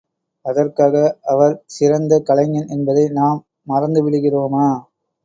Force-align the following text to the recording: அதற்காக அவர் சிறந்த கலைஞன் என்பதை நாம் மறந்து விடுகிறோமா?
அதற்காக 0.45 0.95
அவர் 1.25 1.53
சிறந்த 1.67 2.19
கலைஞன் 2.29 2.67
என்பதை 2.67 3.05
நாம் 3.11 3.39
மறந்து 3.67 4.01
விடுகிறோமா? 4.03 4.67